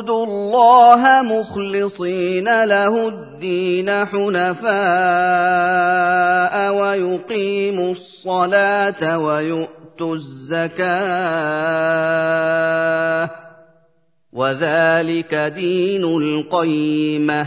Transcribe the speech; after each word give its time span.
الله 0.00 1.22
مخلصين 1.22 2.64
له 2.64 3.08
الدين 3.08 3.90
حنفاء 3.90 4.74
ويقيموا 6.74 7.92
الصلاه 7.92 9.18
ويؤتوا 9.18 10.14
الزكاه 10.14 10.74
وذلك 14.32 15.34
دين 15.34 16.04
القيمه 16.04 17.46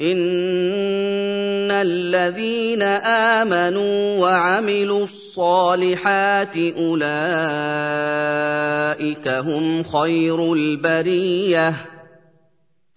ان 0.00 1.70
الذين 1.70 2.82
امنوا 3.42 4.18
وعملوا 4.18 5.04
الصالحات 5.04 6.56
اولئك 6.56 7.08
هم 9.28 9.82
خير 9.82 10.52
البريه 10.52 11.74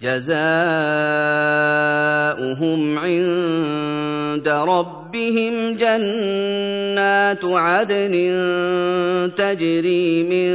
جزاؤهم 0.01 0.41
عند 2.97 4.47
ربهم 4.47 5.77
جنات 5.77 7.45
عدن 7.45 8.11
تجري 9.37 10.23
من 10.23 10.51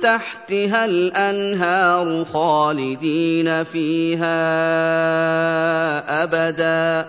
تحتها 0.00 0.84
الأنهار 0.84 2.24
خالدين 2.32 3.64
فيها 3.64 4.42
أبدا 6.22 7.08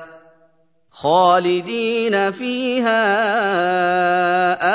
خالدين 0.92 2.32
فيها 2.32 3.04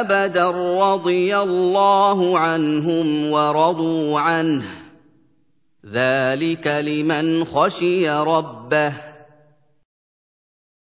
أبدا 0.01 0.51
رضي 0.81 1.37
الله 1.37 2.39
عنهم 2.39 3.31
ورضوا 3.31 4.21
عنه 4.21 4.88
ذلك 5.93 6.67
لمن 6.67 7.45
خشي 7.45 8.11
ربه 8.11 9.08